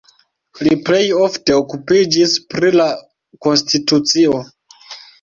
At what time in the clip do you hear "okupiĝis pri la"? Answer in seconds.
1.59-2.91